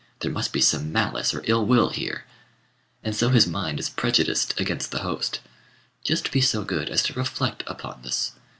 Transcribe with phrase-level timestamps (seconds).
[0.21, 2.23] There must be some malice or ill will here."
[3.03, 5.41] And so his mind is prejudiced against the host.
[6.03, 8.31] Just be so good as to reflect upon this.